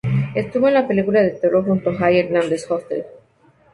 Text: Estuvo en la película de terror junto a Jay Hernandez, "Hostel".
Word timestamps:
Estuvo 0.33 0.67
en 0.67 0.73
la 0.73 0.87
película 0.87 1.21
de 1.21 1.29
terror 1.29 1.63
junto 1.63 1.91
a 1.91 1.95
Jay 1.95 2.17
Hernandez, 2.21 2.65
"Hostel". 2.71 3.05